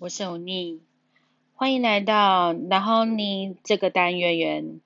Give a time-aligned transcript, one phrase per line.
[0.00, 0.80] 我是欧尼，
[1.52, 4.80] 欢迎来到然后你这个单元。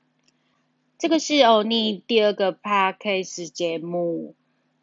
[0.99, 4.35] 这个是欧尼第二个 podcast 节目。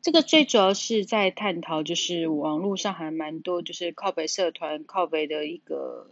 [0.01, 6.09] 这个最主要是在探讨，就是网络上还蛮多，就是靠北社团靠北的一个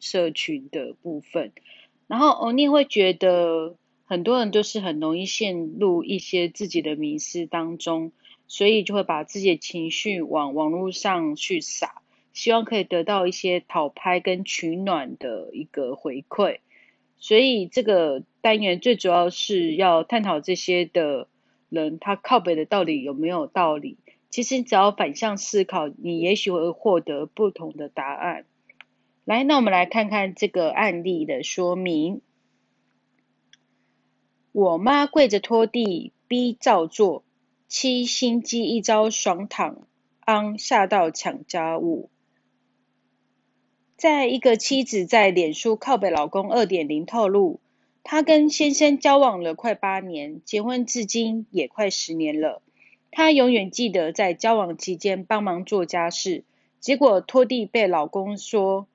[0.00, 1.52] 社群的部分。
[2.08, 8.12] 然后欧尼会觉得，很多人都是很容易陷入一些自己的迷失当中，
[8.48, 12.02] 所以就会把自己的情绪往网络上去撒。
[12.40, 16.60] 希望可以得到一些讨拍跟取暖的一个回馈，
[17.18, 21.28] 所以这个单元最主要是要探讨这些的
[21.68, 23.98] 人他靠北的到底有没有道理。
[24.30, 28.46] 其实只要反向思考，你也许会获得不同的答案。
[29.26, 32.22] 来，那我们来看看这个案例的说明。
[34.52, 37.22] 我妈跪着拖地，逼照做，
[37.68, 39.86] 七心机一招爽躺，
[40.20, 42.08] 昂吓到抢家务。
[44.00, 47.60] 在一个妻子在脸书靠北老公二点零透露，
[48.02, 52.62] 她跟先生交往了快八年，结婚至今也快十年了。
[53.10, 56.44] 她永远记得在交往期间帮忙做家事，
[56.80, 58.86] 结果拖地被老公说：“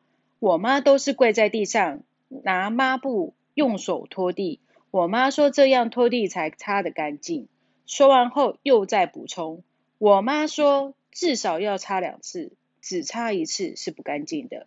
[0.41, 7.47] 我妈都是跪在地上拿抹布用手拖地，我妈说这样拖地才擦得干净。”
[7.85, 9.61] 说完后又再补充
[9.99, 14.65] ：“我妈说至少要擦两次，只擦一次是不干净的。”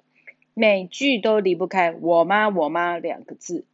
[0.61, 3.64] 每句都离不开“我妈，我妈”两个字。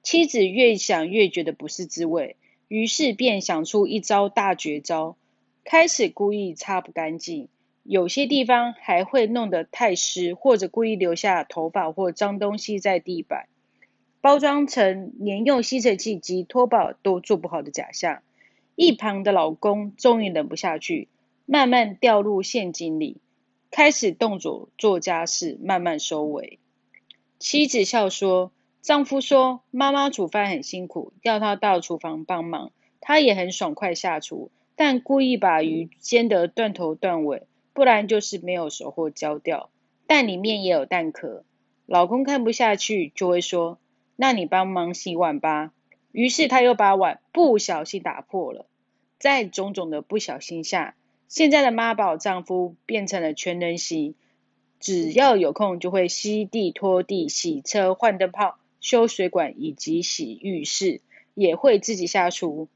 [0.00, 2.36] 妻子越想越觉得不是滋味，
[2.68, 5.16] 于是便想出一招大绝招，
[5.64, 7.48] 开始故意擦不干净，
[7.82, 13.48] 有些地方还会弄得太湿，或者故意留下头发或脏东西在地板，
[14.20, 18.22] 包装成连用吸尘器及拖把都做不好的假象。
[18.76, 21.08] 一旁的老公终于忍不下去，
[21.44, 23.16] 慢慢掉入陷阱里。
[23.70, 26.58] 开始动作做家事，慢慢收尾。
[27.38, 28.50] 妻子笑说
[28.82, 39.70] ：“丈夫说妈妈煮饭很辛苦，要他到厨房帮忙，他也很爽快下厨，但故意把鱼煎得断头断尾，不然就是没有熟或焦掉，
[40.08, 41.44] 蛋里面也有蛋壳。
[41.86, 43.78] 老公看不下去，就会说：
[44.16, 45.72] 那你帮忙洗碗吧。
[46.10, 48.66] 于是他又把碗不小心打破了，
[49.18, 50.96] 在种种的不小心下。”
[51.30, 54.16] 现在的妈宝丈夫变成了全能型，
[54.80, 61.00] 只要有空就会吸地、拖地、洗车、换灯泡、修水管以及洗浴室，
[61.34, 62.66] 也会自己下厨，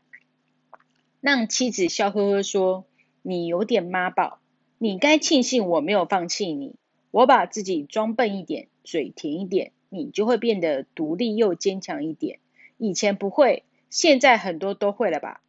[1.20, 2.84] 让妻子笑呵呵说
[3.22, 4.38] ：“你有点妈宝，
[4.78, 6.76] 你该庆幸我没有放弃你。
[7.10, 12.38] 我把自己装笨一点，嘴甜一点，你就会变得独立又坚强一点。
[12.78, 15.41] 以前不会，现在很多都会了吧？”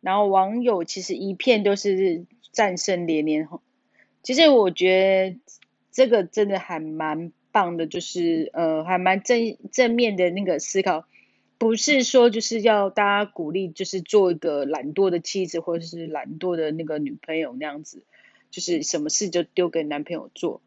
[0.00, 3.48] 然后网友其实一片都是战胜连连
[4.22, 5.40] 其实我觉得
[5.90, 11.06] 这个真的还蛮棒的，就是呃还蛮正正面的那个思考，
[11.56, 18.02] 不是说就是要大家鼓励，就是做一个懒惰的妻子或者是懒惰的那个女朋友那样子，
[18.50, 20.60] 就是什么事就丢给男朋友做。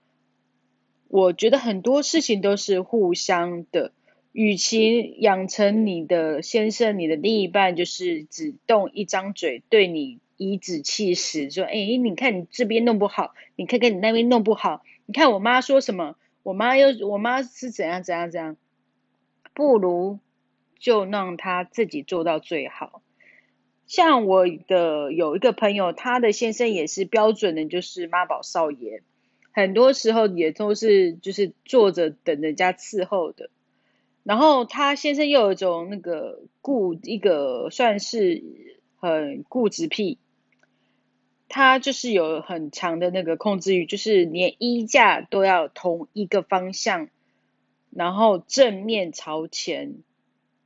[1.07, 3.91] 我觉得很多事情都是互相的。
[4.31, 18.57] 与其养成你的先生、你的另一半，就是只动一张嘴对你颐指气使，说：“哎，你看你这边弄不好，你看看你那边弄不好，你看我妈说什么，我妈又我妈是怎样怎样怎样。”
[19.53, 20.19] 不如
[20.79, 23.01] 就让他自己做到最好。
[23.85, 29.03] 像我的有一个朋友，他的先生也是标准的，就是妈宝少爷，
[29.51, 33.49] 很多时候也都是就是坐着等人家伺候的。
[34.23, 38.43] 然后他先生又有一种那个固一个算是
[38.97, 40.19] 很固执癖，
[41.49, 47.09] 他就是有很强的那个控制欲，就是连衣架都要同一个方向，
[47.89, 49.95] 然后正面朝前，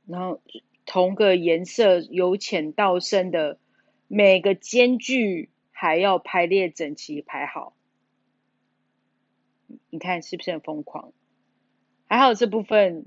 [0.06, 0.42] 然后
[0.84, 3.58] 同个颜色由浅到深的
[4.06, 7.74] 每个间距还要排列整齐排好，
[9.88, 11.14] 你看是不是很疯狂？
[12.06, 13.06] 还好这部分。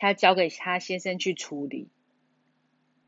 [0.00, 1.88] 他交给他先生去处理，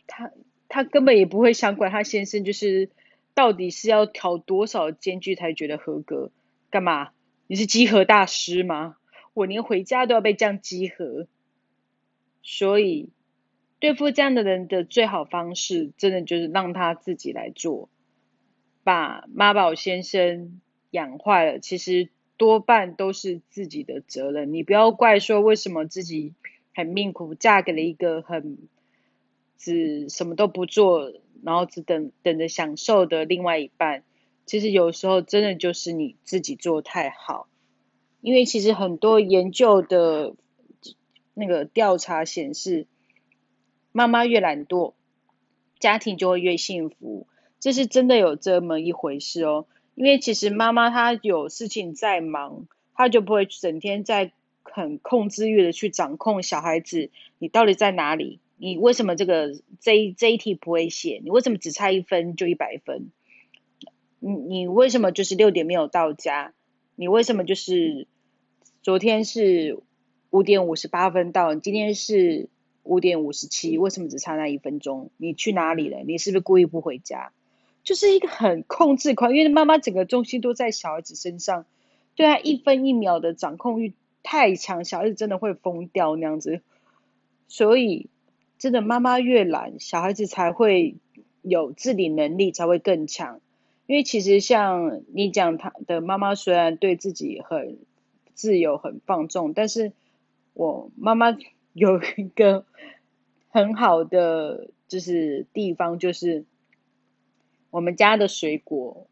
[0.07, 0.31] 他
[0.69, 2.91] 他根本也不会想管他先生，就是
[3.35, 6.31] 到底是要调多少间距才觉得合格？
[6.71, 7.13] 干嘛？
[7.47, 8.99] 你是集合大师吗？
[9.33, 11.27] 我连回家都要被这样集合，
[12.43, 13.09] 所以
[13.81, 17.89] 对付这样的人的最好方式，真的就是让他自己来做。
[18.85, 20.61] 把妈宝先生
[20.91, 24.53] 养坏了，其实多半都是自己的责任。
[24.53, 26.35] 你不要怪说为什么自己。
[26.75, 28.59] 很命苦，嫁给了一个很
[29.59, 34.05] 只什么都不做，然后只等等着享受的另外一半。
[34.45, 37.47] 其实有时候真的就是你自己做太好，
[38.21, 40.35] 因为其实很多研究的
[41.33, 42.87] 那个调查显示，
[43.93, 44.95] 妈妈越懒惰，
[45.79, 47.29] 家庭就会越幸福，
[47.61, 49.67] 这是真的有这么一回事哦。
[49.95, 54.33] 因为其实妈妈她有事情在忙，她就不会整天在
[54.63, 58.41] 很控制欲的去掌控小孩子，你到底在哪里？
[58.57, 61.21] 你为什么这个这一这一题不会写？
[61.25, 63.11] 你为什么只差一分就一百分？
[64.21, 66.53] 你你为什么就是六点没有到家？
[66.95, 68.07] 你为什么就是
[68.83, 69.81] 昨天是
[70.31, 72.49] 五点五十八分到，今天是
[72.85, 73.77] 五点五十七？
[73.79, 75.11] 为什么只差那一分钟？
[75.17, 75.99] 你去哪里了？
[76.07, 77.33] 你是不是故意不回家？
[77.83, 81.67] 就是一个很控制狂，因为妈妈整个重心都在小孩子身上，
[82.15, 86.63] 对他一分一秒的掌控欲太强，小孩子真的会疯掉那样子。
[87.49, 88.09] 所以，
[88.59, 90.97] 真的妈妈越懒，小孩子才会
[91.43, 93.41] 有自理能力才会更强。
[93.87, 97.79] 因为其实像你讲，他的妈妈虽然对自己很
[98.35, 99.93] 自由、很放纵，但是
[100.55, 101.37] 我妈妈
[101.73, 102.65] 有一个
[103.51, 106.45] 很好的就是地方，就是。
[107.71, 109.07] 我们家的水果，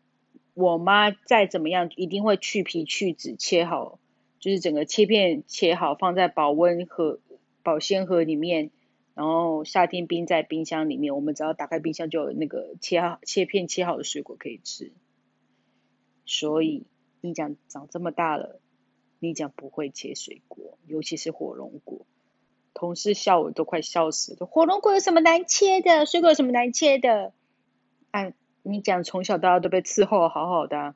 [0.52, 3.98] 我妈再怎么样一定会去皮去籽切好，
[4.40, 7.20] 就是整个切片切好放在保温盒、
[7.62, 8.70] 保鲜盒里面，
[9.14, 11.14] 然后夏天冰在冰箱里面。
[11.14, 14.90] 我们只要打开冰箱就有那个切好切片切好的水果可以吃。
[16.26, 16.84] 所以
[17.20, 18.58] 你讲长这么大了，
[19.20, 22.06] 你讲不会切水果，尤其是火龙果，
[22.74, 24.46] 同事笑我都快笑死了。
[24.46, 26.06] 火龙果有什么难切的？
[26.06, 27.32] 水果有什么难切的？
[28.10, 28.32] 哎。
[28.62, 30.94] 你讲从小到大都被伺候好好的，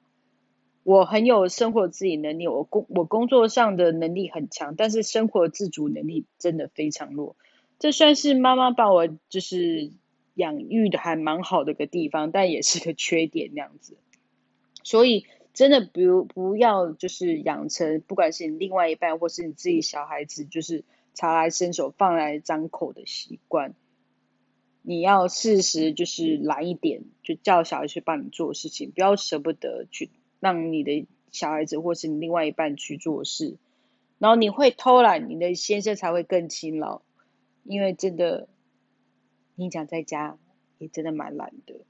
[0.85, 7.37] 我很有生活自理能力，我工我工作上的能力很强，但是生活自主能力真的非常弱。
[7.79, 9.91] 这算是妈妈把我就是
[10.35, 13.97] 养育的还蛮好的一个地方，但也是个缺点那样子。
[14.83, 20.85] 所以真的不不要就是养成，不管是你另外一半或是你自己小孩子，就是
[21.15, 23.75] 茶来伸手饭来张口的习惯。
[24.83, 30.11] 你要适时就是懒一点，就叫小孩去帮你做事情，不要舍不得去
[30.45, 33.57] 让你的小孩子或是你另外一半去做事。
[34.19, 37.01] 然后你会偷懒，你的先生才会更勤劳，
[37.65, 38.47] 因为真的，
[39.55, 40.37] 你讲在家
[40.77, 41.81] 也真的蛮懒的。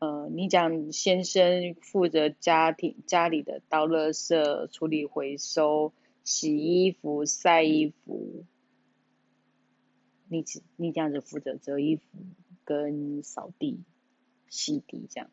[0.00, 8.44] 呃，你讲先生负责家庭家里的倒垃圾、处理回收、洗衣服、晒衣服。
[10.28, 12.02] 你只你这样子负责折衣服
[12.64, 13.80] 跟扫地、
[14.48, 15.30] 洗地这样，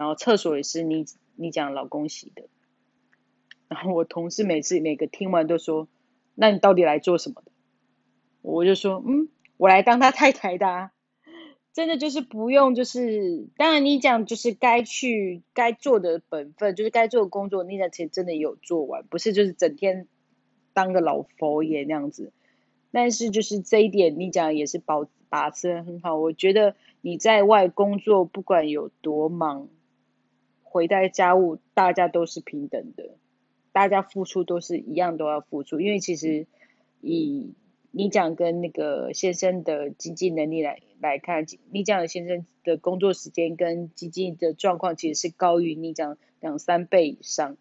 [0.00, 1.04] 然后厕所也是你
[1.36, 2.44] 你讲老公洗的，
[3.68, 5.88] 然后我同事每次每个听完都说，
[6.34, 7.52] 那你到底来做什么的？
[8.40, 10.92] 我就说，嗯，我来当他太太的，啊，
[11.74, 20.08] 真的就是不用，就是当然你讲就是该去该做的本分，就是该做的工作，你讲其实真的有做完，不是就是整天
[20.72, 22.32] 当个老佛爷那样子。
[22.90, 26.16] 但是就是这一点，你讲也是保把持的很好。
[26.16, 29.68] 我觉得你在外工作，不管有多忙，
[30.70, 33.10] 回到家务，大家都是平等的，
[33.72, 35.80] 大家付出都是一样，都要付出。
[35.80, 36.46] 因为其实
[37.00, 37.52] 以
[37.90, 47.56] 你讲跟那个先生的经济能力来来看，你讲的先生的工作时间跟经济的状况，其实是高于你讲两三倍以上。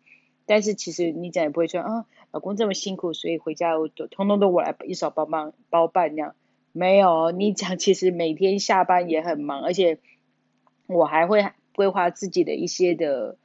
[0.45, 2.05] 但是其实你讲也不会说啊。
[2.31, 6.35] 老公这么辛苦，所以回家我都通通都我来一手帮忙包办那样。
[6.71, 9.97] 没有，你讲其实每天下班也很忙，而且
[10.85, 11.43] 我还会
[11.75, 13.37] 规划自己的一些的，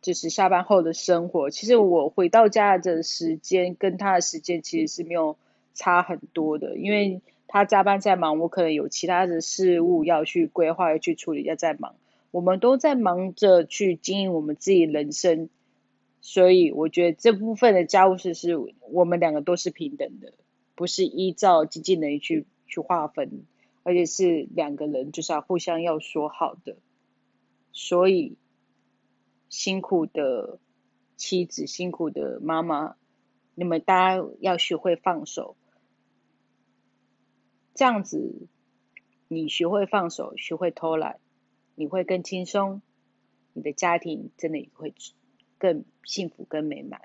[0.00, 1.50] 就是下班后的生活。
[1.50, 5.36] 其实我回到家的时间跟他的时间其实是没有
[5.74, 11.94] 差很多的，因为他加班在忙，我可能有其他的事物要去规划、要去处理，要在忙。
[12.30, 15.48] 我们都在忙着去经营我们自己人生。
[16.22, 18.56] 所以我觉得这部分的家务事是
[18.90, 20.34] 我们两个都是平等的，
[20.74, 23.42] 不是依照经济能力去去划分，
[23.84, 26.76] 而且是两个人就是要互相要说好的。
[27.72, 28.36] 所以
[29.48, 30.58] 辛苦的
[31.16, 32.96] 妻子，辛苦的妈妈，
[33.54, 35.56] 你们大家要学会放手，
[37.74, 38.46] 这样子
[39.28, 41.20] 你学会放手，学会偷懒，
[41.74, 42.82] 你会更轻松，
[43.52, 44.94] 你的家庭真的也会。
[45.62, 47.02] 更幸福、更美满。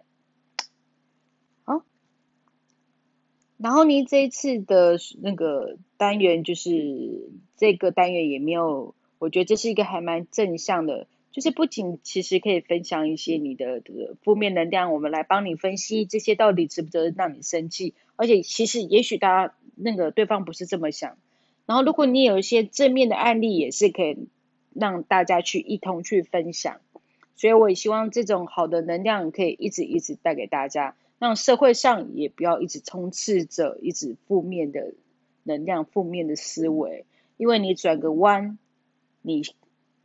[1.66, 1.84] 好，
[3.58, 13.82] 然后呢，这一次的那个单元，就是这个单元也没有，我觉得这是一个还蛮正向的，就是不仅其实可以分享一些你的
[14.24, 21.18] 负面能量，我们来帮你分析这些到底值不值得让你生气，而且其实也许大家那个对方不是这么想，
[21.66, 24.28] 然后如果你有一些正面的案例，也是可以
[24.74, 26.80] 让大家去一同去分享。
[27.38, 34.94] 所以我也希望这种好的能量可以一直一直带给大家，让社会上也不要一直充斥着一直负面的
[35.44, 37.04] 能量、负面的思维。
[37.36, 38.58] 因为你转个弯，
[39.26, 39.44] 你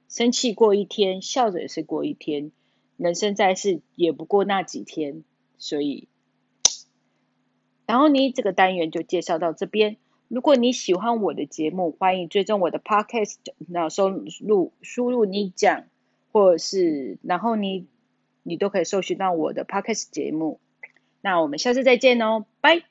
[0.09, 2.51] 生气过一天，笑着也是过一天。
[2.97, 5.23] 人生在世也不过那几天，
[5.59, 6.09] 所以，
[7.87, 9.97] 然后呢，这个单元就介绍到这边。
[10.29, 13.37] 如果你喜欢我的节目，欢迎追踪我的 Podcast，
[13.69, 15.85] 那收录输入你讲。
[16.33, 17.89] 或者是，然后你
[18.45, 20.61] 你都可以搜寻到我的 podcast 节目。
[21.23, 22.90] 那我们下次再见哦，拜。